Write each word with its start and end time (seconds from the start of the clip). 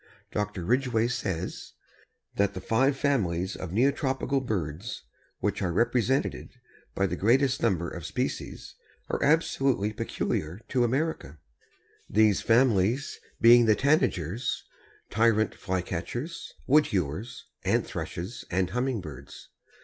Dr. 0.31 0.65
Ridgway 0.65 1.07
says, 1.09 1.73
"that 2.33 2.55
the 2.55 2.59
five 2.59 2.97
families 2.97 3.55
of 3.55 3.69
Neotropical 3.69 4.43
birds, 4.43 5.03
which 5.41 5.61
are 5.61 5.71
represented 5.71 6.55
by 6.95 7.05
the 7.05 7.15
greatest 7.15 7.61
number 7.61 7.87
of 7.87 8.03
species, 8.07 8.73
are 9.09 9.21
absolutely 9.23 9.93
peculiar 9.93 10.59
to 10.69 10.83
America, 10.83 11.37
these 12.09 12.41
families 12.41 13.19
being 13.39 13.65
the 13.67 13.75
Tanagers, 13.75 14.63
Tyrant 15.11 15.53
Flycatchers, 15.53 16.51
Wood 16.65 16.87
hewers, 16.87 17.45
Ant 17.63 17.85
Thrushes 17.85 18.43
and 18.49 18.71
Humming 18.71 19.01
birds. 19.01 19.49